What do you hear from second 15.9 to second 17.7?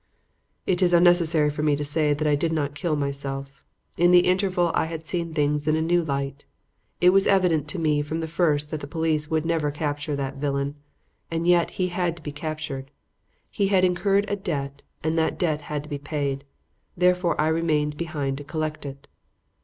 paid. Therefore I